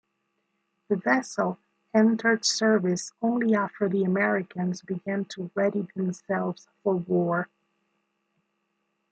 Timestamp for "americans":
4.03-4.81